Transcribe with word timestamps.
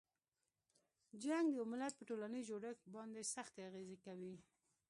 جنګ 1.23 1.45
د 1.49 1.53
یوه 1.57 1.69
ملت 1.71 1.93
په 1.97 2.03
ټولنیز 2.09 2.43
جوړښت 2.51 2.83
باندې 2.95 3.21
سختې 3.35 3.61
اغیزې 3.69 3.97
کوي. 4.05 4.35